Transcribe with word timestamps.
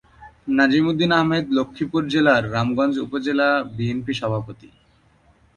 নাজিম 0.57 0.83
উদ্দিন 0.87 1.11
আহমেদ 1.17 1.45
লক্ষ্মীপুর 1.57 2.01
জেলার 2.13 2.43
রামগঞ্জ 2.53 2.95
উপজেলা 3.05 3.47
বিএনপি 3.75 4.13
সভাপতি। 4.13 4.69